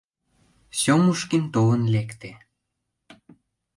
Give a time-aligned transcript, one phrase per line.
[0.79, 2.31] Сёмушкин толын лекте.